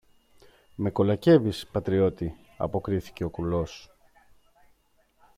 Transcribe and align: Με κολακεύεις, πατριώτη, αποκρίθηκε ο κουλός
Με 0.75 0.89
κολακεύεις, 0.91 1.67
πατριώτη, 1.71 2.35
αποκρίθηκε 2.57 3.23
ο 3.23 3.29
κουλός 3.29 3.89